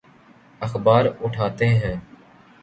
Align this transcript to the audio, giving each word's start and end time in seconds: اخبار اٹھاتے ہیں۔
اخبار 0.61 1.05
اٹھاتے 1.21 1.67
ہیں۔ 1.69 1.95